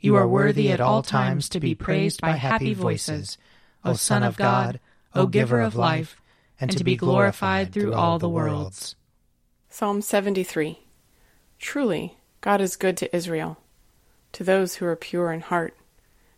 You 0.00 0.14
are 0.14 0.28
worthy 0.28 0.70
at 0.70 0.80
all 0.80 1.02
times 1.02 1.48
to 1.48 1.58
be 1.58 1.74
praised 1.74 2.20
by 2.20 2.32
happy 2.32 2.72
voices, 2.72 3.36
O 3.84 3.94
Son 3.94 4.22
of 4.22 4.36
God, 4.36 4.78
O 5.12 5.26
Giver 5.26 5.60
of 5.60 5.74
life, 5.74 6.22
and 6.60 6.70
to 6.70 6.84
be 6.84 6.94
glorified 6.94 7.72
through 7.72 7.94
all 7.94 8.20
the 8.20 8.28
worlds. 8.28 8.94
Psalm 9.68 10.00
73 10.00 10.78
Truly, 11.58 12.16
God 12.40 12.60
is 12.60 12.76
good 12.76 12.96
to 12.98 13.16
Israel, 13.16 13.58
to 14.32 14.44
those 14.44 14.76
who 14.76 14.86
are 14.86 14.94
pure 14.94 15.32
in 15.32 15.40
heart. 15.40 15.76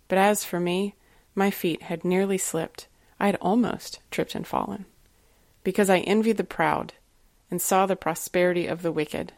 But 0.08 0.16
as 0.16 0.42
for 0.42 0.58
me, 0.58 0.94
my 1.34 1.50
feet 1.50 1.82
had 1.82 2.02
nearly 2.02 2.38
slipped. 2.38 2.88
I 3.18 3.26
had 3.26 3.36
almost 3.42 4.00
tripped 4.10 4.34
and 4.34 4.46
fallen, 4.46 4.86
because 5.64 5.90
I 5.90 5.98
envied 5.98 6.38
the 6.38 6.44
proud 6.44 6.94
and 7.50 7.60
saw 7.60 7.84
the 7.84 7.94
prosperity 7.94 8.66
of 8.66 8.80
the 8.80 8.92
wicked. 8.92 9.34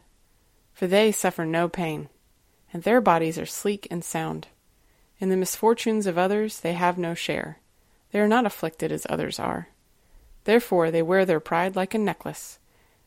For 0.71 0.87
they 0.87 1.11
suffer 1.11 1.45
no 1.45 1.67
pain 1.67 2.07
and 2.73 2.83
their 2.83 2.99
bodies 2.99 3.37
are 3.37 3.45
sleek 3.45 3.87
and 3.91 4.03
sound. 4.03 4.47
In 5.19 5.29
the 5.29 5.37
misfortunes 5.37 6.07
of 6.07 6.17
others 6.17 6.59
they 6.59 6.73
have 6.73 6.97
no 6.97 7.13
share. 7.13 7.59
They 8.11 8.19
are 8.19 8.27
not 8.27 8.45
afflicted 8.45 8.91
as 8.91 9.07
others 9.09 9.39
are. 9.39 9.69
Therefore 10.43 10.91
they 10.91 11.01
wear 11.01 11.23
their 11.23 11.39
pride 11.39 11.75
like 11.75 11.93
a 11.93 11.99
necklace, 11.99 12.59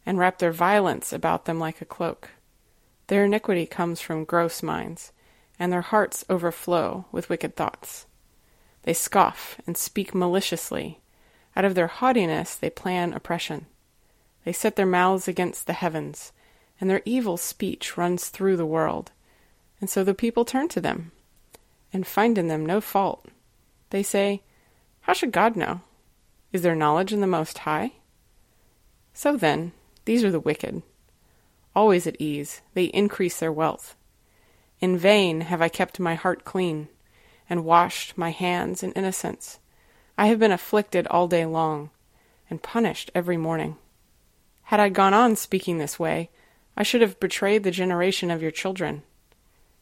and 0.07 0.19
wrap 0.19 0.39
their 0.39 0.53
violence 0.53 1.13
about 1.13 1.45
them 1.45 1.59
like 1.59 1.81
a 1.81 1.85
cloak. 1.85 2.31
Their 3.09 3.25
iniquity 3.25 3.67
comes 3.67 4.01
from 4.01 4.25
gross 4.25 4.63
minds, 4.63 5.13
and 5.59 5.73
their 5.73 5.83
hearts 5.83 6.25
overflow 6.31 7.07
with 7.13 7.29
wicked 7.29 7.57
thoughts. 7.57 8.07
They 8.85 8.95
scoff 8.95 9.61
and 9.67 9.77
speak 9.77 10.15
maliciously. 10.15 11.01
Out 11.57 11.65
of 11.65 11.75
their 11.75 11.89
haughtiness 11.89 12.55
they 12.55 12.71
plan 12.71 13.13
oppression. 13.13 13.67
They 14.45 14.53
set 14.53 14.77
their 14.77 14.87
mouths 14.87 15.27
against 15.27 15.67
the 15.67 15.73
heavens, 15.73 16.33
and 16.81 16.89
their 16.89 17.03
evil 17.05 17.37
speech 17.37 17.97
runs 17.97 18.29
through 18.29 18.57
the 18.57 18.67
world. 18.67 19.11
And 19.81 19.91
so 19.91 20.05
the 20.05 20.15
people 20.15 20.45
turn 20.45 20.69
to 20.69 20.81
them 20.81 21.13
and 21.93 22.07
find 22.07 22.39
in 22.39 22.49
them 22.49 22.65
no 22.65 22.81
fault. 22.81 23.27
They 23.91 24.03
say, 24.03 24.43
How 25.03 25.13
should 25.13 25.33
God 25.33 25.57
know? 25.57 25.81
Is 26.53 26.63
there 26.63 26.75
knowledge 26.75 27.13
in 27.13 27.21
the 27.21 27.27
Most 27.27 27.59
High? 27.59 27.93
So 29.13 29.37
then, 29.37 29.73
these 30.05 30.25
are 30.25 30.31
the 30.31 30.41
wicked. 30.41 30.83
Always 31.75 32.07
at 32.07 32.21
ease, 32.21 32.63
they 32.75 32.85
increase 32.85 33.39
their 33.39 33.53
wealth. 33.53 33.97
In 34.81 34.97
vain 34.97 35.43
have 35.43 35.63
I 35.63 35.69
kept 35.69 36.01
my 36.01 36.15
heart 36.15 36.45
clean, 36.45 36.89
and 37.49 37.65
washed 37.65 38.19
my 38.19 38.31
hands 38.31 38.83
in 38.83 38.93
innocence. 38.93 39.59
I 40.19 40.27
have 40.27 40.39
been 40.39 40.53
afflicted 40.53 41.07
all 41.09 41.29
day 41.29 41.47
long, 41.47 41.91
and 42.51 42.63
punished 42.63 43.11
every 43.15 43.37
morning. 43.37 43.77
Had 44.65 44.81
I 44.81 44.89
gone 44.89 45.15
on 45.15 45.37
speaking 45.37 45.79
this 45.79 45.99
way, 45.99 46.31
I 46.77 46.83
should 46.83 47.01
have 47.01 47.21
betrayed 47.21 47.63
the 47.63 47.71
generation 47.71 48.31
of 48.31 48.43
your 48.43 48.51
children. 48.51 49.03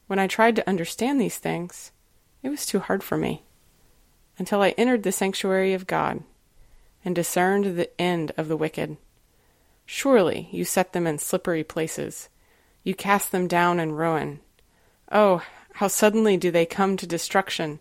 When 0.07 0.19
I 0.19 0.27
tried 0.27 0.57
to 0.57 0.69
understand 0.69 1.21
these 1.21 1.39
things, 1.39 1.93
it 2.43 2.51
was 2.51 2.67
too 2.67 2.79
hard 2.79 3.03
for 3.03 3.17
me, 3.17 3.43
until 4.39 4.61
I 4.61 4.71
entered 4.71 5.03
the 5.03 5.13
sanctuary 5.13 5.73
of 5.73 5.87
God 5.87 6.23
and 7.05 7.15
discerned 7.15 7.77
the 7.77 8.01
end 8.01 8.33
of 8.37 8.49
the 8.49 8.57
wicked. 8.57 8.97
Surely 9.87 10.49
you 10.53 10.65
set 10.65 10.93
them 10.93 11.07
in 11.07 11.19
slippery 11.19 11.65
places. 11.65 12.29
You 12.83 12.95
cast 12.95 13.33
them 13.33 13.49
down 13.49 13.81
in 13.81 13.93
ruin. 13.93 14.41
Oh, 15.11 15.43
how 15.75 15.89
suddenly 15.89 16.37
do 16.37 16.51
they 16.51 16.67
come 16.67 16.97
to 16.97 17.07
destruction, 17.07 17.81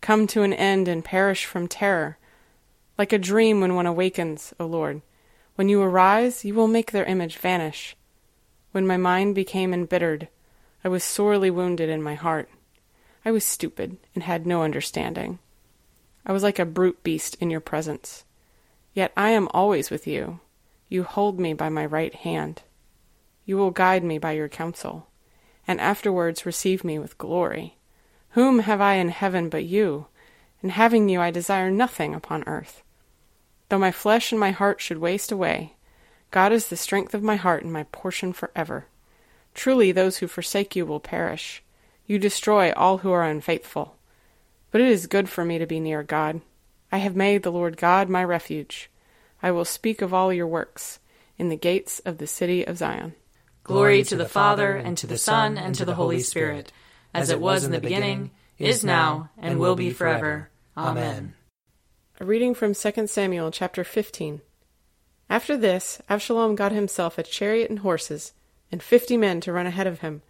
come 0.00 0.26
to 0.28 0.42
an 0.42 0.52
end 0.52 0.88
and 0.88 1.04
perish 1.04 1.44
from 1.44 1.68
terror. 1.68 2.18
Like 2.96 3.12
a 3.12 3.18
dream 3.18 3.60
when 3.60 3.74
one 3.74 3.86
awakens, 3.86 4.52
O 4.58 4.66
Lord. 4.66 5.02
When 5.54 5.68
you 5.68 5.82
arise, 5.82 6.44
you 6.44 6.54
will 6.54 6.68
make 6.68 6.92
their 6.92 7.04
image 7.04 7.36
vanish. 7.36 7.96
When 8.72 8.86
my 8.86 8.96
mind 8.96 9.34
became 9.34 9.72
embittered, 9.72 10.28
I 10.84 10.88
was 10.88 11.02
sorely 11.02 11.50
wounded 11.50 11.88
in 11.88 12.02
my 12.02 12.14
heart. 12.14 12.48
I 13.24 13.30
was 13.30 13.44
stupid 13.44 13.98
and 14.14 14.22
had 14.22 14.46
no 14.46 14.62
understanding. 14.62 15.38
I 16.24 16.32
was 16.32 16.42
like 16.42 16.58
a 16.58 16.64
brute 16.64 17.02
beast 17.02 17.36
in 17.40 17.50
your 17.50 17.60
presence. 17.60 18.24
Yet 18.94 19.12
I 19.16 19.30
am 19.30 19.48
always 19.52 19.90
with 19.90 20.06
you. 20.06 20.40
You 20.88 21.02
hold 21.02 21.40
me 21.40 21.52
by 21.52 21.68
my 21.68 21.84
right 21.84 22.14
hand. 22.14 22.62
You 23.44 23.56
will 23.56 23.70
guide 23.70 24.04
me 24.04 24.18
by 24.18 24.32
your 24.32 24.48
counsel, 24.48 25.08
and 25.66 25.80
afterwards 25.80 26.46
receive 26.46 26.84
me 26.84 26.98
with 26.98 27.18
glory. 27.18 27.76
Whom 28.30 28.60
have 28.60 28.80
I 28.80 28.94
in 28.94 29.08
heaven 29.08 29.48
but 29.48 29.64
you? 29.64 30.06
And 30.62 30.72
having 30.72 31.08
you, 31.08 31.20
I 31.20 31.30
desire 31.30 31.70
nothing 31.70 32.14
upon 32.14 32.44
earth. 32.46 32.82
Though 33.68 33.78
my 33.78 33.92
flesh 33.92 34.32
and 34.32 34.40
my 34.40 34.50
heart 34.50 34.80
should 34.80 34.98
waste 34.98 35.32
away, 35.32 35.76
God 36.30 36.52
is 36.52 36.68
the 36.68 36.76
strength 36.76 37.14
of 37.14 37.22
my 37.22 37.36
heart 37.36 37.62
and 37.62 37.72
my 37.72 37.84
portion 37.84 38.32
forever. 38.32 38.86
Truly, 39.58 39.90
those 39.90 40.18
who 40.18 40.28
forsake 40.28 40.76
you 40.76 40.86
will 40.86 41.00
perish. 41.00 41.64
You 42.06 42.20
destroy 42.20 42.70
all 42.76 42.98
who 42.98 43.10
are 43.10 43.24
unfaithful. 43.24 43.96
But 44.70 44.80
it 44.80 44.86
is 44.86 45.08
good 45.08 45.28
for 45.28 45.44
me 45.44 45.58
to 45.58 45.66
be 45.66 45.80
near 45.80 46.04
God. 46.04 46.42
I 46.92 46.98
have 46.98 47.16
made 47.16 47.42
the 47.42 47.50
Lord 47.50 47.76
God 47.76 48.08
my 48.08 48.22
refuge. 48.22 48.88
I 49.42 49.50
will 49.50 49.64
speak 49.64 50.00
of 50.00 50.14
all 50.14 50.32
your 50.32 50.46
works 50.46 51.00
in 51.38 51.48
the 51.48 51.56
gates 51.56 51.98
of 52.04 52.18
the 52.18 52.26
city 52.28 52.64
of 52.64 52.78
Zion. 52.78 53.16
Glory 53.64 54.04
to 54.04 54.14
the 54.14 54.28
Father, 54.28 54.76
and 54.76 54.96
to 54.96 55.08
the 55.08 55.18
Son, 55.18 55.58
and 55.58 55.74
to 55.74 55.84
the 55.84 55.96
Holy 55.96 56.20
Spirit, 56.20 56.70
as 57.12 57.28
it 57.28 57.40
was 57.40 57.64
in 57.64 57.72
the 57.72 57.80
beginning, 57.80 58.30
is 58.58 58.84
now, 58.84 59.28
and 59.36 59.58
will 59.58 59.74
be 59.74 59.90
forever. 59.90 60.50
Amen. 60.76 61.34
A 62.20 62.24
reading 62.24 62.54
from 62.54 62.74
2 62.74 63.08
Samuel 63.08 63.50
chapter 63.50 63.82
15. 63.82 64.40
After 65.28 65.56
this, 65.56 66.00
Absalom 66.08 66.54
got 66.54 66.70
himself 66.70 67.18
a 67.18 67.24
chariot 67.24 67.70
and 67.70 67.80
horses 67.80 68.34
and 68.70 68.82
fifty 68.82 69.16
men 69.16 69.40
to 69.40 69.52
run 69.52 69.66
ahead 69.66 69.86
of 69.86 70.00
him. 70.00 70.22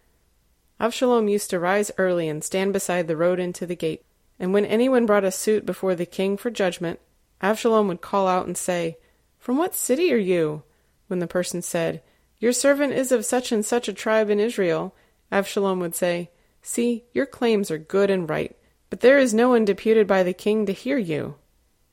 Avshalom 0.79 1.29
used 1.29 1.49
to 1.49 1.59
rise 1.59 1.91
early 1.97 2.29
and 2.29 2.43
stand 2.43 2.73
beside 2.73 3.07
the 3.07 3.17
road 3.17 3.39
into 3.39 3.65
the 3.65 3.75
gate, 3.75 4.05
and 4.39 4.53
when 4.53 4.65
anyone 4.65 5.05
brought 5.05 5.25
a 5.25 5.31
suit 5.31 5.65
before 5.65 5.95
the 5.95 6.05
king 6.05 6.37
for 6.37 6.49
judgment, 6.49 6.99
Avshalom 7.41 7.87
would 7.87 8.01
call 8.01 8.27
out 8.27 8.47
and 8.47 8.57
say, 8.57 8.97
From 9.37 9.57
what 9.57 9.75
city 9.75 10.13
are 10.13 10.17
you? 10.17 10.63
When 11.07 11.19
the 11.19 11.27
person 11.27 11.61
said, 11.61 12.01
Your 12.39 12.53
servant 12.53 12.93
is 12.93 13.11
of 13.11 13.25
such 13.25 13.51
and 13.51 13.65
such 13.65 13.87
a 13.87 13.93
tribe 13.93 14.29
in 14.29 14.39
Israel, 14.39 14.95
Avshalom 15.31 15.79
would 15.79 15.95
say, 15.95 16.29
See, 16.61 17.05
your 17.13 17.25
claims 17.25 17.69
are 17.71 17.77
good 17.77 18.09
and 18.09 18.29
right, 18.29 18.55
but 18.89 19.01
there 19.01 19.17
is 19.17 19.33
no 19.33 19.49
one 19.49 19.65
deputed 19.65 20.07
by 20.07 20.23
the 20.23 20.33
king 20.33 20.65
to 20.65 20.73
hear 20.73 20.97
you. 20.97 21.35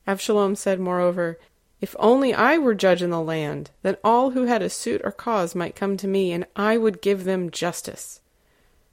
Avshalom 0.06 0.56
said, 0.56 0.78
moreover, 0.78 1.38
if 1.80 1.94
only 1.98 2.32
I 2.32 2.58
were 2.58 2.74
judge 2.74 3.02
in 3.02 3.10
the 3.10 3.20
land, 3.20 3.70
then 3.82 3.96
all 4.02 4.30
who 4.30 4.44
had 4.44 4.62
a 4.62 4.70
suit 4.70 5.02
or 5.04 5.12
cause 5.12 5.54
might 5.54 5.76
come 5.76 5.96
to 5.98 6.08
me, 6.08 6.32
and 6.32 6.46
I 6.56 6.78
would 6.78 7.02
give 7.02 7.24
them 7.24 7.50
justice. 7.50 8.20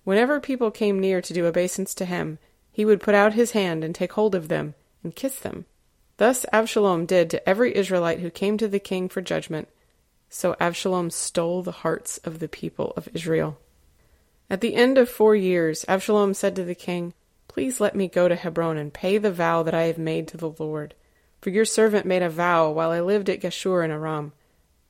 Whenever 0.03 0.39
people 0.39 0.69
came 0.69 0.99
near 0.99 1.21
to 1.21 1.33
do 1.33 1.45
obeisance 1.45 1.93
to 1.95 2.05
him, 2.05 2.39
he 2.71 2.83
would 2.83 2.99
put 2.99 3.15
out 3.15 3.33
his 3.33 3.51
hand 3.51 3.83
and 3.83 3.95
take 3.95 4.13
hold 4.13 4.35
of 4.35 4.49
them 4.49 4.75
and 5.03 5.15
kiss 5.15 5.39
them. 5.39 5.65
Thus 6.17 6.45
Absalom 6.51 7.05
did 7.05 7.29
to 7.29 7.49
every 7.49 7.75
Israelite 7.75 8.19
who 8.19 8.29
came 8.29 8.57
to 8.57 8.67
the 8.67 8.79
king 8.79 9.07
for 9.07 9.21
judgment. 9.21 9.69
So 10.29 10.55
Absalom 10.59 11.09
stole 11.09 11.63
the 11.63 11.71
hearts 11.71 12.17
of 12.19 12.39
the 12.39 12.47
people 12.47 12.93
of 12.97 13.07
Israel. 13.13 13.57
At 14.49 14.61
the 14.61 14.75
end 14.75 14.97
of 14.97 15.09
four 15.09 15.35
years, 15.35 15.85
Absalom 15.87 16.33
said 16.33 16.55
to 16.57 16.63
the 16.63 16.75
king, 16.75 17.13
Please 17.47 17.79
let 17.79 17.95
me 17.95 18.07
go 18.07 18.27
to 18.27 18.35
Hebron 18.35 18.77
and 18.77 18.93
pay 18.93 19.17
the 19.17 19.31
vow 19.31 19.63
that 19.63 19.73
I 19.73 19.83
have 19.83 19.97
made 19.97 20.27
to 20.29 20.37
the 20.37 20.49
Lord. 20.49 20.95
For 21.43 21.49
your 21.49 21.65
servant 21.65 22.05
made 22.05 22.21
a 22.21 22.29
vow 22.29 22.71
while 22.71 22.91
I 22.91 23.01
lived 23.01 23.29
at 23.29 23.41
Geshur 23.41 23.83
in 23.83 23.91
Aram. 23.91 24.31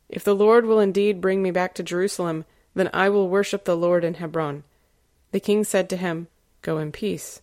If 0.08 0.24
the 0.24 0.36
Lord 0.36 0.68
will 0.68 0.80
indeed 0.80 1.20
bring 1.20 1.42
me 1.42 1.50
back 1.50 1.74
to 1.74 1.82
Jerusalem, 1.82 2.46
then 2.76 2.92
I 2.94 3.10
will 3.10 3.28
worship 3.28 3.66
the 3.66 3.76
Lord 3.76 4.04
in 4.04 4.14
Hebron. 4.14 4.64
The 5.32 5.40
king 5.40 5.64
said 5.64 5.90
to 5.90 5.98
him, 5.98 6.28
Go 6.62 6.78
in 6.78 6.92
peace. 6.92 7.42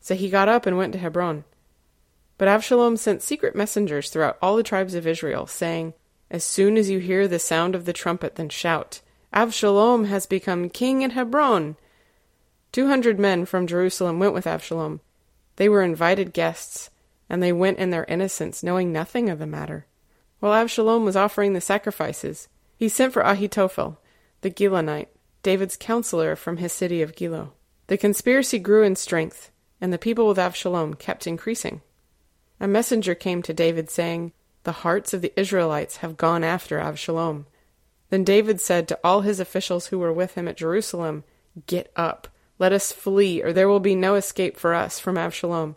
So 0.00 0.16
he 0.16 0.28
got 0.28 0.48
up 0.48 0.66
and 0.66 0.76
went 0.76 0.92
to 0.94 0.98
Hebron. 0.98 1.44
But 2.36 2.48
Absalom 2.48 2.96
sent 2.96 3.22
secret 3.22 3.54
messengers 3.54 4.10
throughout 4.10 4.38
all 4.42 4.56
the 4.56 4.64
tribes 4.64 4.96
of 4.96 5.06
Israel, 5.06 5.46
saying, 5.46 5.94
As 6.28 6.42
soon 6.42 6.76
as 6.76 6.90
you 6.90 6.98
hear 6.98 7.28
the 7.28 7.38
sound 7.38 7.76
of 7.76 7.84
the 7.84 7.92
trumpet, 7.92 8.34
then 8.34 8.48
shout, 8.48 9.02
Absalom 9.32 10.06
has 10.06 10.26
become 10.26 10.68
king 10.68 11.02
in 11.02 11.10
Hebron. 11.10 11.76
Two 12.72 12.88
hundred 12.88 13.20
men 13.20 13.44
from 13.44 13.68
Jerusalem 13.68 14.18
went 14.18 14.34
with 14.34 14.48
Absalom. 14.48 14.98
They 15.54 15.68
were 15.68 15.84
invited 15.84 16.32
guests, 16.32 16.90
and 17.28 17.42
they 17.42 17.52
went 17.52 17.78
in 17.78 17.90
their 17.90 18.04
innocence, 18.04 18.62
knowing 18.62 18.92
nothing 18.92 19.28
of 19.28 19.38
the 19.38 19.46
matter. 19.46 19.86
While 20.40 20.54
Absalom 20.54 21.04
was 21.04 21.16
offering 21.16 21.52
the 21.52 21.60
sacrifices, 21.60 22.48
he 22.76 22.88
sent 22.88 23.12
for 23.12 23.22
Ahitophel, 23.22 23.96
the 24.40 24.50
Gilonite, 24.50 25.08
David's 25.42 25.76
counselor 25.76 26.36
from 26.36 26.58
his 26.58 26.72
city 26.72 27.02
of 27.02 27.14
Gilo. 27.14 27.50
The 27.88 27.96
conspiracy 27.96 28.58
grew 28.58 28.82
in 28.82 28.96
strength, 28.96 29.50
and 29.80 29.92
the 29.92 29.98
people 29.98 30.28
with 30.28 30.38
Absalom 30.38 30.94
kept 30.94 31.26
increasing. 31.26 31.80
A 32.60 32.68
messenger 32.68 33.14
came 33.14 33.42
to 33.42 33.54
David, 33.54 33.90
saying, 33.90 34.32
The 34.64 34.72
hearts 34.72 35.14
of 35.14 35.22
the 35.22 35.32
Israelites 35.38 35.98
have 35.98 36.16
gone 36.16 36.44
after 36.44 36.78
Absalom. 36.78 37.46
Then 38.10 38.24
David 38.24 38.60
said 38.60 38.88
to 38.88 38.98
all 39.04 39.22
his 39.22 39.40
officials 39.40 39.88
who 39.88 39.98
were 39.98 40.12
with 40.12 40.34
him 40.34 40.48
at 40.48 40.56
Jerusalem, 40.56 41.24
Get 41.66 41.92
up, 41.96 42.28
let 42.58 42.72
us 42.72 42.92
flee, 42.92 43.42
or 43.42 43.52
there 43.52 43.68
will 43.68 43.80
be 43.80 43.94
no 43.94 44.14
escape 44.14 44.56
for 44.56 44.74
us 44.74 44.98
from 44.98 45.18
Absalom. 45.18 45.76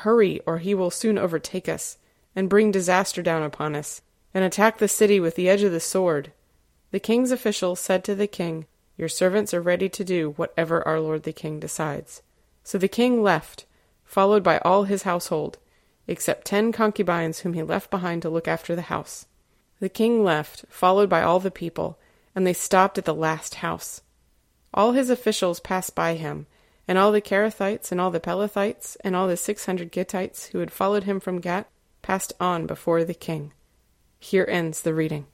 Hurry, 0.00 0.40
or 0.44 0.58
he 0.58 0.74
will 0.74 0.90
soon 0.90 1.16
overtake 1.16 1.70
us, 1.70 1.96
and 2.34 2.50
bring 2.50 2.70
disaster 2.70 3.22
down 3.22 3.42
upon 3.42 3.74
us, 3.74 4.02
and 4.34 4.44
attack 4.44 4.76
the 4.76 4.88
city 4.88 5.18
with 5.18 5.36
the 5.36 5.48
edge 5.48 5.62
of 5.62 5.72
the 5.72 5.80
sword. 5.80 6.32
The 6.90 7.00
king's 7.00 7.30
officials 7.30 7.80
said 7.80 8.04
to 8.04 8.14
the 8.14 8.26
king, 8.26 8.66
Your 8.98 9.08
servants 9.08 9.54
are 9.54 9.62
ready 9.62 9.88
to 9.88 10.04
do 10.04 10.32
whatever 10.32 10.86
our 10.86 11.00
lord 11.00 11.22
the 11.22 11.32
king 11.32 11.58
decides. 11.58 12.20
So 12.62 12.76
the 12.76 12.88
king 12.88 13.22
left, 13.22 13.64
followed 14.04 14.42
by 14.42 14.58
all 14.58 14.84
his 14.84 15.04
household, 15.04 15.56
except 16.06 16.46
ten 16.46 16.72
concubines 16.72 17.40
whom 17.40 17.54
he 17.54 17.62
left 17.62 17.90
behind 17.90 18.20
to 18.22 18.28
look 18.28 18.46
after 18.46 18.76
the 18.76 18.82
house. 18.82 19.26
The 19.80 19.88
king 19.88 20.22
left, 20.22 20.66
followed 20.68 21.08
by 21.08 21.22
all 21.22 21.40
the 21.40 21.50
people, 21.50 21.98
and 22.34 22.46
they 22.46 22.52
stopped 22.52 22.98
at 22.98 23.06
the 23.06 23.14
last 23.14 23.56
house. 23.56 24.02
All 24.74 24.92
his 24.92 25.08
officials 25.08 25.58
passed 25.58 25.94
by 25.94 26.16
him, 26.16 26.46
and 26.88 26.98
all 26.98 27.12
the 27.12 27.20
Cherethites 27.20 27.90
and 27.90 28.00
all 28.00 28.10
the 28.10 28.20
Pelethites 28.20 28.96
and 29.02 29.16
all 29.16 29.26
the 29.26 29.36
six 29.36 29.66
hundred 29.66 29.92
Gittites 29.92 30.48
who 30.48 30.58
had 30.58 30.70
followed 30.70 31.04
him 31.04 31.20
from 31.20 31.40
Gath 31.40 31.66
passed 32.02 32.32
on 32.38 32.66
before 32.66 33.04
the 33.04 33.14
king. 33.14 33.52
Here 34.18 34.46
ends 34.48 34.82
the 34.82 34.94
reading. 34.94 35.26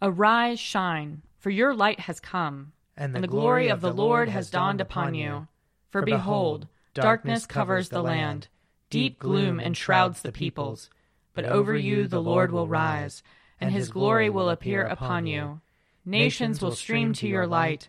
Arise, 0.00 0.58
shine, 0.58 1.22
for 1.38 1.50
your 1.50 1.74
light 1.74 2.00
has 2.00 2.20
come, 2.20 2.72
and 2.96 3.12
the, 3.12 3.18
and 3.18 3.24
the 3.24 3.28
glory, 3.28 3.64
glory 3.64 3.68
of 3.68 3.80
the 3.80 3.92
Lord 3.92 4.28
has 4.28 4.50
dawned 4.50 4.80
upon 4.80 5.14
you. 5.14 5.48
For, 5.90 6.00
for 6.00 6.06
behold, 6.06 6.68
darkness 6.94 7.46
covers 7.46 7.88
the 7.88 8.02
land, 8.02 8.48
deep 8.90 9.18
gloom 9.18 9.60
enshrouds 9.60 10.22
the 10.22 10.32
peoples. 10.32 10.90
But 11.34 11.44
over 11.44 11.76
you 11.76 12.06
the 12.08 12.22
Lord 12.22 12.50
will 12.50 12.68
rise, 12.68 13.22
and 13.60 13.70
his 13.70 13.90
glory 13.90 14.28
will 14.28 14.50
appear 14.50 14.84
upon 14.84 15.26
you. 15.26 15.60
Nations 16.04 16.60
will 16.60 16.74
stream 16.74 17.12
to 17.14 17.28
your 17.28 17.46
light, 17.46 17.88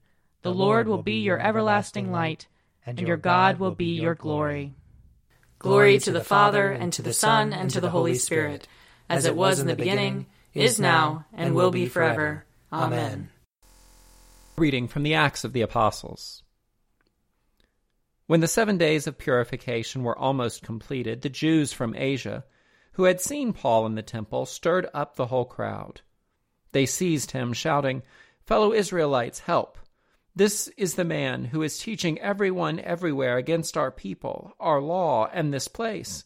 The 0.43 0.53
Lord 0.53 0.87
will 0.87 1.03
be 1.03 1.19
your 1.19 1.39
everlasting 1.39 2.11
light, 2.11 2.47
and 2.85 2.99
your 2.99 3.17
God 3.17 3.59
will 3.59 3.75
be 3.75 3.99
your 3.99 4.15
glory. 4.15 4.73
Glory 5.59 5.99
to 5.99 6.11
the 6.11 6.23
Father, 6.23 6.71
and 6.71 6.91
to 6.93 7.03
the 7.03 7.13
Son, 7.13 7.53
and 7.53 7.69
to 7.69 7.79
the 7.79 7.91
Holy 7.91 8.15
Spirit, 8.15 8.67
as 9.07 9.25
it 9.25 9.35
was 9.35 9.59
in 9.59 9.67
the 9.67 9.75
beginning, 9.75 10.25
is 10.53 10.79
now, 10.79 11.25
and 11.33 11.53
will 11.53 11.69
be 11.69 11.85
forever. 11.85 12.45
Amen. 12.73 13.29
Reading 14.57 14.87
from 14.87 15.03
the 15.03 15.13
Acts 15.13 15.43
of 15.43 15.53
the 15.53 15.61
Apostles. 15.61 16.41
When 18.25 18.39
the 18.39 18.47
seven 18.47 18.77
days 18.77 19.05
of 19.05 19.17
purification 19.17 20.03
were 20.03 20.17
almost 20.17 20.63
completed, 20.63 21.21
the 21.21 21.29
Jews 21.29 21.73
from 21.73 21.95
Asia, 21.95 22.45
who 22.93 23.03
had 23.03 23.21
seen 23.21 23.53
Paul 23.53 23.85
in 23.85 23.95
the 23.95 24.01
temple, 24.01 24.45
stirred 24.45 24.87
up 24.93 25.15
the 25.15 25.27
whole 25.27 25.45
crowd. 25.45 26.01
They 26.71 26.85
seized 26.85 27.31
him, 27.31 27.53
shouting, 27.53 28.01
Fellow 28.45 28.73
Israelites, 28.73 29.39
help! 29.39 29.77
This 30.35 30.69
is 30.77 30.95
the 30.95 31.03
man 31.03 31.45
who 31.45 31.61
is 31.61 31.77
teaching 31.77 32.19
everyone 32.19 32.79
everywhere 32.79 33.37
against 33.37 33.75
our 33.75 33.91
people, 33.91 34.53
our 34.59 34.79
law, 34.79 35.29
and 35.33 35.53
this 35.53 35.67
place. 35.67 36.23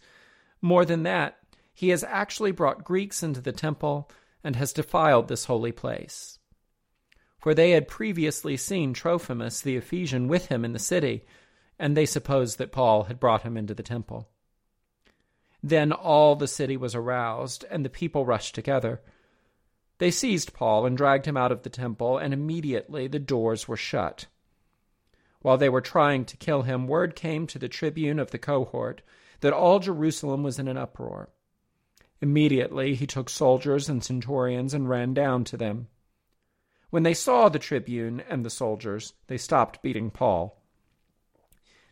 More 0.61 0.85
than 0.85 1.03
that, 1.03 1.37
he 1.73 1.89
has 1.89 2.03
actually 2.03 2.51
brought 2.51 2.83
Greeks 2.83 3.23
into 3.23 3.41
the 3.41 3.51
temple 3.51 4.09
and 4.43 4.55
has 4.55 4.73
defiled 4.73 5.27
this 5.27 5.45
holy 5.45 5.71
place. 5.71 6.37
For 7.39 7.53
they 7.53 7.71
had 7.71 7.87
previously 7.87 8.57
seen 8.57 8.93
Trophimus 8.93 9.61
the 9.61 9.75
Ephesian 9.75 10.27
with 10.27 10.47
him 10.47 10.63
in 10.63 10.73
the 10.73 10.79
city, 10.79 11.25
and 11.77 11.97
they 11.97 12.05
supposed 12.05 12.57
that 12.59 12.71
Paul 12.71 13.03
had 13.03 13.19
brought 13.19 13.41
him 13.41 13.57
into 13.57 13.73
the 13.73 13.83
temple. 13.83 14.29
Then 15.61 15.91
all 15.91 16.35
the 16.35 16.47
city 16.47 16.77
was 16.77 16.93
aroused, 16.93 17.65
and 17.71 17.83
the 17.83 17.89
people 17.89 18.25
rushed 18.25 18.53
together. 18.55 19.01
They 19.97 20.11
seized 20.11 20.53
Paul 20.53 20.85
and 20.85 20.97
dragged 20.97 21.25
him 21.25 21.37
out 21.37 21.51
of 21.51 21.63
the 21.63 21.69
temple, 21.69 22.17
and 22.17 22.33
immediately 22.33 23.07
the 23.07 23.19
doors 23.19 23.67
were 23.67 23.77
shut. 23.77 24.25
While 25.41 25.57
they 25.57 25.69
were 25.69 25.81
trying 25.81 26.25
to 26.25 26.37
kill 26.37 26.63
him, 26.63 26.87
word 26.87 27.15
came 27.15 27.47
to 27.47 27.59
the 27.59 27.69
tribune 27.69 28.19
of 28.19 28.31
the 28.31 28.39
cohort 28.39 29.01
that 29.41 29.53
all 29.53 29.79
Jerusalem 29.79 30.43
was 30.43 30.59
in 30.59 30.67
an 30.67 30.77
uproar. 30.77 31.29
Immediately 32.19 32.95
he 32.95 33.05
took 33.05 33.29
soldiers 33.29 33.87
and 33.87 34.03
centurions 34.03 34.73
and 34.73 34.89
ran 34.89 35.13
down 35.13 35.43
to 35.45 35.57
them. 35.57 35.87
When 36.89 37.03
they 37.03 37.13
saw 37.13 37.49
the 37.49 37.59
tribune 37.59 38.21
and 38.21 38.43
the 38.43 38.49
soldiers, 38.49 39.13
they 39.27 39.37
stopped 39.37 39.81
beating 39.83 40.11
Paul. 40.11 40.61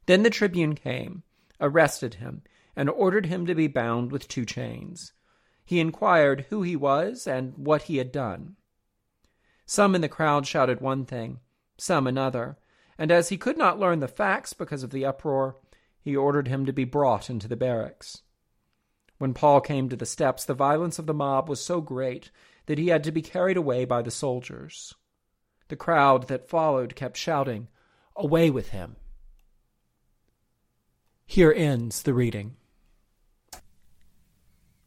Then 0.05 0.23
the 0.23 0.29
tribune 0.29 0.75
came, 0.75 1.23
arrested 1.59 2.15
him, 2.15 2.41
and 2.75 2.89
ordered 2.89 3.27
him 3.27 3.45
to 3.45 3.55
be 3.55 3.67
bound 3.67 4.11
with 4.11 4.27
two 4.27 4.45
chains. 4.45 5.13
He 5.65 5.79
inquired 5.79 6.47
who 6.49 6.61
he 6.61 6.75
was 6.75 7.25
and 7.25 7.53
what 7.57 7.83
he 7.83 7.97
had 7.97 8.11
done. 8.11 8.55
Some 9.65 9.95
in 9.95 10.01
the 10.01 10.09
crowd 10.09 10.45
shouted 10.45 10.81
one 10.81 11.05
thing, 11.05 11.39
some 11.77 12.05
another, 12.05 12.57
and 12.97 13.11
as 13.11 13.29
he 13.29 13.37
could 13.37 13.57
not 13.57 13.79
learn 13.79 13.99
the 13.99 14.07
facts 14.07 14.53
because 14.53 14.83
of 14.83 14.91
the 14.91 15.05
uproar, 15.05 15.57
he 15.99 16.15
ordered 16.15 16.47
him 16.47 16.65
to 16.65 16.73
be 16.73 16.83
brought 16.83 17.29
into 17.29 17.47
the 17.47 17.55
barracks. 17.55 18.21
When 19.17 19.33
Paul 19.33 19.61
came 19.61 19.87
to 19.89 19.95
the 19.95 20.05
steps, 20.05 20.43
the 20.43 20.53
violence 20.53 20.99
of 20.99 21.05
the 21.05 21.13
mob 21.13 21.47
was 21.47 21.63
so 21.63 21.79
great 21.79 22.29
that 22.65 22.77
he 22.77 22.89
had 22.89 23.03
to 23.05 23.11
be 23.11 23.21
carried 23.21 23.57
away 23.57 23.85
by 23.85 24.01
the 24.01 24.11
soldiers. 24.11 24.93
The 25.69 25.75
crowd 25.75 26.27
that 26.27 26.49
followed 26.49 26.95
kept 26.95 27.17
shouting, 27.17 27.69
Away 28.15 28.49
with 28.51 28.69
him! 28.69 28.97
Here 31.25 31.53
ends 31.55 32.03
the 32.03 32.13
reading. 32.13 32.57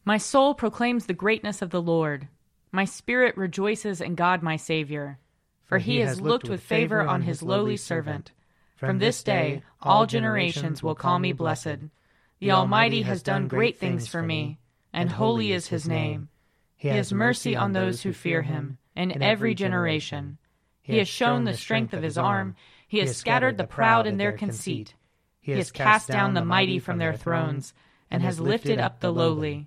My 0.08 0.18
soul 0.18 0.54
proclaims 0.54 1.06
the 1.06 1.14
greatness 1.14 1.62
of 1.62 1.70
the 1.70 1.82
Lord. 1.82 2.28
My 2.70 2.84
spirit 2.84 3.36
rejoices 3.36 4.00
in 4.00 4.14
God 4.14 4.40
my 4.40 4.54
Saviour. 4.54 5.18
For 5.64 5.78
he 5.78 5.98
has 5.98 6.20
looked 6.20 6.48
with 6.48 6.62
favor 6.62 7.02
on 7.02 7.22
his 7.22 7.42
lowly 7.42 7.76
servant. 7.76 8.30
From 8.76 9.00
this 9.00 9.24
day 9.24 9.64
all 9.82 10.06
generations 10.06 10.80
will 10.80 10.94
call 10.94 11.18
me 11.18 11.32
blessed. 11.32 11.90
The 12.38 12.52
Almighty 12.52 13.02
has 13.02 13.20
done 13.20 13.48
great 13.48 13.80
things 13.80 14.06
for 14.06 14.22
me, 14.22 14.60
and 14.92 15.10
holy 15.10 15.50
is 15.50 15.66
his 15.66 15.88
name. 15.88 16.28
He 16.76 16.86
has 16.86 17.12
mercy 17.12 17.56
on 17.56 17.72
those 17.72 18.02
who 18.02 18.12
fear 18.12 18.42
him, 18.42 18.78
in 18.94 19.20
every 19.20 19.56
generation. 19.56 20.38
He 20.82 20.98
has 20.98 21.08
shown 21.08 21.42
the 21.42 21.56
strength 21.56 21.92
of 21.92 22.04
his 22.04 22.16
arm. 22.16 22.54
He 22.86 23.00
has 23.00 23.16
scattered 23.16 23.58
the 23.58 23.66
proud 23.66 24.06
in 24.06 24.18
their 24.18 24.30
conceit. 24.30 24.94
He 25.40 25.50
has 25.50 25.72
cast 25.72 26.06
down 26.06 26.34
the 26.34 26.44
mighty 26.44 26.78
from 26.78 26.98
their 26.98 27.14
thrones 27.14 27.74
and 28.08 28.22
has 28.22 28.38
lifted 28.38 28.78
up 28.78 29.00
the 29.00 29.12
lowly. 29.12 29.66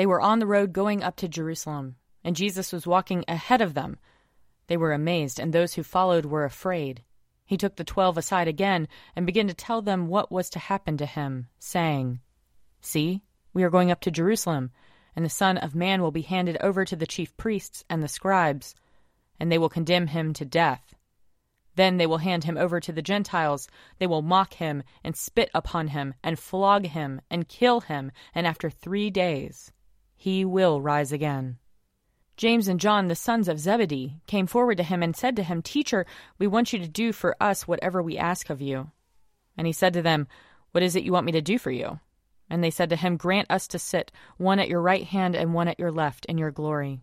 They 0.00 0.06
were 0.06 0.22
on 0.22 0.38
the 0.38 0.46
road 0.46 0.72
going 0.72 1.02
up 1.02 1.16
to 1.16 1.28
Jerusalem, 1.28 1.96
and 2.24 2.34
Jesus 2.34 2.72
was 2.72 2.86
walking 2.86 3.22
ahead 3.28 3.60
of 3.60 3.74
them. 3.74 3.98
They 4.66 4.78
were 4.78 4.94
amazed, 4.94 5.38
and 5.38 5.52
those 5.52 5.74
who 5.74 5.82
followed 5.82 6.24
were 6.24 6.46
afraid. 6.46 7.04
He 7.44 7.58
took 7.58 7.76
the 7.76 7.84
twelve 7.84 8.16
aside 8.16 8.48
again 8.48 8.88
and 9.14 9.26
began 9.26 9.46
to 9.48 9.52
tell 9.52 9.82
them 9.82 10.08
what 10.08 10.32
was 10.32 10.48
to 10.48 10.58
happen 10.58 10.96
to 10.96 11.04
him, 11.04 11.48
saying, 11.58 12.20
See, 12.80 13.24
we 13.52 13.62
are 13.62 13.68
going 13.68 13.90
up 13.90 14.00
to 14.00 14.10
Jerusalem, 14.10 14.70
and 15.14 15.22
the 15.22 15.28
Son 15.28 15.58
of 15.58 15.74
Man 15.74 16.00
will 16.00 16.12
be 16.12 16.22
handed 16.22 16.56
over 16.62 16.86
to 16.86 16.96
the 16.96 17.06
chief 17.06 17.36
priests 17.36 17.84
and 17.90 18.02
the 18.02 18.08
scribes, 18.08 18.74
and 19.38 19.52
they 19.52 19.58
will 19.58 19.68
condemn 19.68 20.06
him 20.06 20.32
to 20.32 20.46
death. 20.46 20.94
Then 21.74 21.98
they 21.98 22.06
will 22.06 22.16
hand 22.16 22.44
him 22.44 22.56
over 22.56 22.80
to 22.80 22.92
the 22.92 23.02
Gentiles. 23.02 23.68
They 23.98 24.06
will 24.06 24.22
mock 24.22 24.54
him, 24.54 24.82
and 25.04 25.14
spit 25.14 25.50
upon 25.52 25.88
him, 25.88 26.14
and 26.24 26.38
flog 26.38 26.86
him, 26.86 27.20
and 27.28 27.46
kill 27.46 27.82
him, 27.82 28.12
and 28.34 28.46
after 28.46 28.70
three 28.70 29.10
days 29.10 29.70
he 30.20 30.44
will 30.44 30.82
rise 30.82 31.12
again. 31.12 31.56
James 32.36 32.68
and 32.68 32.78
John, 32.78 33.08
the 33.08 33.14
sons 33.14 33.48
of 33.48 33.58
Zebedee, 33.58 34.20
came 34.26 34.46
forward 34.46 34.76
to 34.76 34.82
him 34.82 35.02
and 35.02 35.16
said 35.16 35.34
to 35.36 35.42
him, 35.42 35.62
Teacher, 35.62 36.04
we 36.38 36.46
want 36.46 36.74
you 36.74 36.78
to 36.78 36.86
do 36.86 37.14
for 37.14 37.34
us 37.40 37.66
whatever 37.66 38.02
we 38.02 38.18
ask 38.18 38.50
of 38.50 38.60
you. 38.60 38.90
And 39.56 39.66
he 39.66 39.72
said 39.72 39.94
to 39.94 40.02
them, 40.02 40.28
What 40.72 40.82
is 40.82 40.94
it 40.94 41.04
you 41.04 41.12
want 41.12 41.24
me 41.24 41.32
to 41.32 41.40
do 41.40 41.56
for 41.56 41.70
you? 41.70 42.00
And 42.50 42.62
they 42.62 42.68
said 42.68 42.90
to 42.90 42.96
him, 42.96 43.16
Grant 43.16 43.50
us 43.50 43.66
to 43.68 43.78
sit, 43.78 44.12
one 44.36 44.58
at 44.58 44.68
your 44.68 44.82
right 44.82 45.04
hand 45.04 45.34
and 45.34 45.54
one 45.54 45.68
at 45.68 45.80
your 45.80 45.90
left, 45.90 46.26
in 46.26 46.36
your 46.36 46.50
glory. 46.50 47.00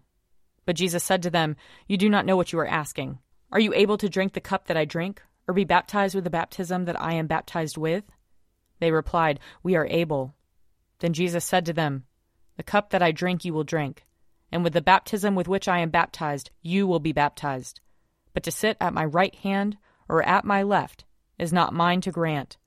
But 0.67 0.75
Jesus 0.75 1.03
said 1.03 1.23
to 1.23 1.31
them, 1.31 1.55
You 1.87 1.97
do 1.97 2.09
not 2.09 2.27
know 2.27 2.37
what 2.37 2.53
you 2.53 2.59
are 2.59 2.67
asking. 2.67 3.17
Are 3.51 3.59
you 3.59 3.73
able 3.73 3.97
to 3.97 4.09
drink 4.09 4.33
the 4.33 4.41
cup 4.41 4.67
that 4.67 4.77
I 4.77 4.85
drink, 4.85 5.23
or 5.47 5.55
be 5.55 5.63
baptized 5.63 6.13
with 6.13 6.23
the 6.23 6.29
baptism 6.29 6.85
that 6.85 7.01
I 7.01 7.13
am 7.13 7.25
baptized 7.25 7.77
with? 7.77 8.03
They 8.79 8.91
replied, 8.91 9.39
We 9.63 9.75
are 9.75 9.87
able. 9.87 10.35
Then 10.99 11.13
Jesus 11.13 11.43
said 11.43 11.65
to 11.65 11.73
them, 11.73 12.03
the 12.57 12.63
cup 12.63 12.89
that 12.89 13.01
I 13.01 13.11
drink 13.11 13.45
you 13.45 13.53
will 13.53 13.63
drink, 13.63 14.05
and 14.51 14.63
with 14.63 14.73
the 14.73 14.81
baptism 14.81 15.35
with 15.35 15.47
which 15.47 15.67
I 15.67 15.79
am 15.79 15.89
baptized 15.89 16.51
you 16.61 16.85
will 16.85 16.99
be 16.99 17.13
baptized. 17.13 17.79
But 18.33 18.43
to 18.43 18.51
sit 18.51 18.77
at 18.81 18.93
my 18.93 19.05
right 19.05 19.33
hand 19.35 19.77
or 20.09 20.23
at 20.23 20.43
my 20.43 20.63
left 20.63 21.05
is 21.37 21.53
not 21.53 21.73
mine 21.73 22.01
to 22.01 22.11
grant, 22.11 22.57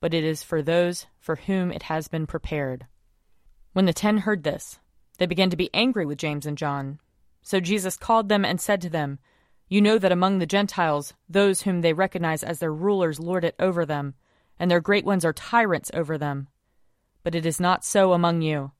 but 0.00 0.14
it 0.14 0.24
is 0.24 0.42
for 0.42 0.62
those 0.62 1.06
for 1.20 1.36
whom 1.36 1.70
it 1.70 1.84
has 1.84 2.08
been 2.08 2.26
prepared. 2.26 2.86
When 3.72 3.84
the 3.84 3.92
ten 3.92 4.18
heard 4.18 4.42
this, 4.42 4.78
they 5.18 5.26
began 5.26 5.50
to 5.50 5.56
be 5.56 5.70
angry 5.74 6.06
with 6.06 6.18
James 6.18 6.46
and 6.46 6.56
John. 6.56 6.98
So 7.42 7.60
Jesus 7.60 7.96
called 7.96 8.28
them 8.28 8.44
and 8.44 8.60
said 8.60 8.80
to 8.82 8.90
them, 8.90 9.18
You 9.68 9.80
know 9.80 9.98
that 9.98 10.12
among 10.12 10.38
the 10.38 10.46
Gentiles, 10.46 11.14
those 11.28 11.62
whom 11.62 11.80
they 11.80 11.92
recognize 11.92 12.42
as 12.42 12.58
their 12.58 12.72
rulers 12.72 13.20
lord 13.20 13.44
it 13.44 13.54
over 13.58 13.84
them, 13.84 14.14
and 14.58 14.70
their 14.70 14.80
great 14.80 15.04
ones 15.04 15.24
are 15.24 15.32
tyrants 15.32 15.90
over 15.92 16.16
them. 16.16 16.48
But 17.22 17.34
it 17.34 17.44
is 17.44 17.60
not 17.60 17.84
so 17.84 18.12
among 18.12 18.42
you. 18.42 18.72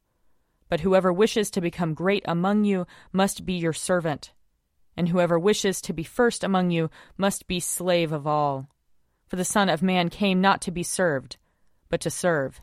But 0.69 0.81
whoever 0.81 1.13
wishes 1.13 1.51
to 1.53 1.61
become 1.61 1.95
great 1.95 2.25
among 2.27 2.65
you 2.65 2.87
must 3.13 3.47
be 3.47 3.55
your 3.55 3.73
servant, 3.73 4.33
and 4.97 5.09
whoever 5.09 5.39
wishes 5.39 5.81
to 5.83 5.93
be 5.93 6.03
first 6.03 6.43
among 6.43 6.71
you 6.71 6.91
must 7.17 7.47
be 7.47 7.61
slave 7.61 8.13
of 8.13 8.27
all. 8.27 8.69
For 9.29 9.37
the 9.37 9.45
Son 9.45 9.69
of 9.69 9.83
Man 9.83 10.09
came 10.09 10.41
not 10.41 10.61
to 10.63 10.71
be 10.71 10.83
served, 10.83 11.37
but 11.89 12.01
to 12.01 12.11
serve, 12.11 12.61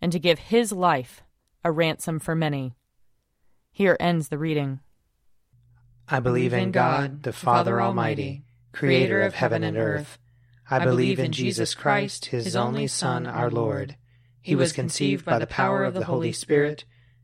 and 0.00 0.12
to 0.12 0.18
give 0.18 0.38
his 0.38 0.72
life 0.72 1.22
a 1.64 1.72
ransom 1.72 2.18
for 2.18 2.34
many. 2.34 2.74
Here 3.70 3.96
ends 4.00 4.28
the 4.28 4.38
reading. 4.38 4.80
I 6.08 6.20
believe 6.20 6.52
in 6.52 6.70
God, 6.70 7.22
the 7.22 7.32
Father 7.32 7.80
Almighty, 7.80 8.44
creator 8.72 9.20
of 9.20 9.34
heaven 9.34 9.62
and 9.62 9.76
earth. 9.76 10.18
I 10.70 10.84
believe 10.84 11.18
in 11.18 11.32
Jesus 11.32 11.74
Christ, 11.74 12.26
his 12.26 12.56
only 12.56 12.86
Son, 12.86 13.26
our 13.26 13.50
Lord. 13.50 13.96
He 14.40 14.54
was 14.54 14.72
conceived 14.72 15.24
by 15.24 15.38
the 15.38 15.46
power 15.46 15.84
of 15.84 15.94
the 15.94 16.04
Holy 16.04 16.32
Spirit 16.32 16.84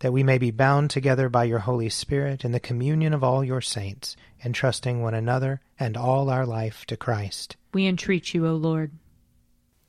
that 0.00 0.12
we 0.12 0.22
may 0.22 0.38
be 0.38 0.50
bound 0.50 0.90
together 0.90 1.28
by 1.28 1.44
your 1.44 1.60
Holy 1.60 1.88
Spirit 1.88 2.44
in 2.44 2.52
the 2.52 2.60
communion 2.60 3.12
of 3.12 3.24
all 3.24 3.44
your 3.44 3.60
saints, 3.60 4.16
entrusting 4.44 5.02
one 5.02 5.14
another 5.14 5.60
and 5.78 5.96
all 5.96 6.30
our 6.30 6.46
life 6.46 6.84
to 6.86 6.96
Christ. 6.96 7.56
We 7.72 7.86
entreat 7.86 8.34
you, 8.34 8.46
O 8.46 8.54
Lord. 8.54 8.92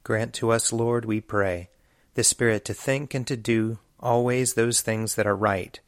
Grant 0.04 0.34
to 0.36 0.52
us, 0.52 0.74
Lord, 0.74 1.06
we 1.06 1.22
pray, 1.22 1.70
the 2.16 2.24
Spirit 2.24 2.66
to 2.66 2.74
think 2.74 3.14
and 3.14 3.28
to 3.28 3.38
do 3.38 3.80
always 4.00 4.54
those 4.54 4.82
things 4.82 5.16
that 5.16 5.28
are 5.28 5.36
right, 5.36 5.80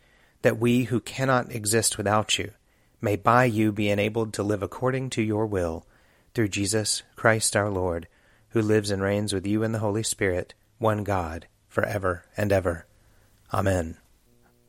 that 0.41 0.59
we 0.59 0.83
who 0.85 0.99
cannot 0.99 1.51
exist 1.51 1.97
without 1.97 2.37
you 2.37 2.51
may 3.01 3.15
by 3.15 3.45
you 3.45 3.71
be 3.71 3.89
enabled 3.89 4.33
to 4.33 4.43
live 4.43 4.61
according 4.61 5.09
to 5.09 5.21
your 5.21 5.45
will, 5.45 5.85
through 6.33 6.47
Jesus 6.47 7.01
Christ 7.15 7.55
our 7.55 7.69
Lord, 7.69 8.07
who 8.49 8.61
lives 8.61 8.91
and 8.91 9.01
reigns 9.01 9.33
with 9.33 9.45
you 9.47 9.63
in 9.63 9.71
the 9.71 9.79
Holy 9.79 10.03
Spirit, 10.03 10.53
one 10.77 11.03
God, 11.03 11.47
for 11.67 11.83
ever 11.83 12.25
and 12.37 12.51
ever. 12.51 12.85
Amen. 13.53 13.97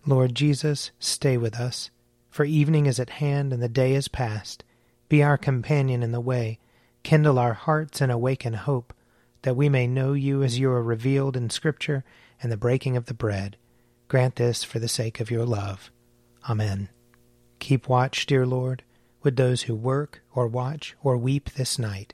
Lord 0.05 0.35
Jesus, 0.35 0.91
stay 0.99 1.37
with 1.37 1.61
us, 1.61 1.91
for 2.29 2.45
evening 2.45 2.87
is 2.87 2.99
at 2.99 3.11
hand 3.11 3.53
and 3.53 3.63
the 3.63 3.69
day 3.69 3.95
is 3.95 4.09
past. 4.09 4.65
Be 5.09 5.23
our 5.23 5.39
companion 5.39 6.03
in 6.03 6.11
the 6.11 6.21
way, 6.21 6.59
kindle 7.05 7.39
our 7.39 7.53
hearts 7.53 8.01
and 8.01 8.11
awaken 8.11 8.55
hope, 8.55 8.93
that 9.43 9.55
we 9.55 9.69
may 9.69 9.87
know 9.87 10.13
you 10.13 10.43
as 10.43 10.59
you 10.59 10.71
are 10.71 10.83
revealed 10.83 11.37
in 11.37 11.51
Scripture 11.51 12.03
and 12.43 12.51
the 12.51 12.57
breaking 12.57 12.97
of 12.97 13.07
the 13.07 13.15
bread. 13.15 13.57
Grant 14.09 14.37
this 14.37 14.65
for 14.65 14.81
the 14.81 14.89
sake 14.89 15.21
of 15.21 15.31
your 15.31 15.47
love. 15.47 15.93
Amen. 16.51 16.89
Keep 17.61 17.89
watch, 17.89 18.27
dear 18.27 18.45
Lord, 18.45 18.83
with 19.23 19.37
those 19.37 19.63
who 19.63 19.75
work 19.77 20.21
or 20.35 20.49
watch 20.49 20.97
or 21.05 21.17
weep 21.17 21.51
this 21.51 21.79
night, 21.79 22.13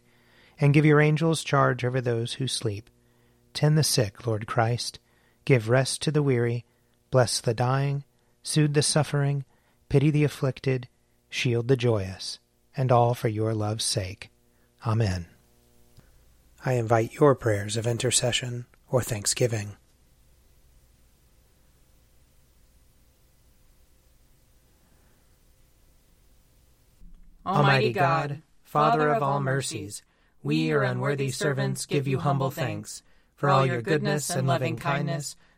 and 0.61 0.75
give 0.75 0.85
your 0.85 1.01
angels 1.01 1.43
charge 1.43 1.87
over 1.87 2.03
those 2.03 2.35
who 2.35 2.49
sleep. 2.49 2.91
Tend 3.55 3.79
the 3.79 3.83
sick, 3.83 4.27
Lord 4.27 4.47
Christ. 4.47 4.99
Give 5.47 5.71
rest 5.71 6.03
to 6.03 6.11
the 6.11 6.23
weary 6.23 6.67
Bless 7.11 7.41
the 7.41 7.55
dying, 7.55 8.05
soothe 8.43 8.75
the 8.75 8.83
suffering, 8.83 9.45
pity 9.89 10.11
the 10.11 10.25
afflicted, 10.25 10.89
shield 11.31 11.69
the 11.69 11.77
joyous, 11.77 12.39
and 12.77 12.93
all 12.93 13.15
for 13.15 13.29
your 13.29 13.55
love's 13.55 13.85
sake. 13.85 14.31
Amen. 14.87 15.27
I 16.65 16.75
invite 16.75 17.15
your 17.15 17.35
prayers 17.35 17.77
of 17.77 17.87
intercession 17.87 18.67
or 18.91 19.01
thanksgiving. 19.03 19.77
Almighty 27.47 27.95
God, 27.95 28.43
Father 28.63 29.09
of 29.09 29.23
all 29.23 29.41
mercies, 29.41 30.03
we, 30.43 30.57
your 30.57 30.83
unworthy 30.83 31.31
servants, 31.31 31.87
give 31.87 32.07
you 32.07 32.19
humble 32.19 32.51
thanks 32.51 33.03
for 33.35 33.49
all 33.49 33.65
your 33.65 33.81
goodness 33.81 34.29
and 34.29 34.47
loving 34.47 34.77
kindness 34.77 35.37